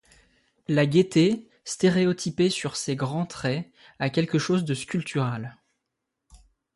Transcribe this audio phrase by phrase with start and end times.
[0.67, 5.59] La gaieté, stéréotypée sur ces grands traits, a quelque chose de sculptural.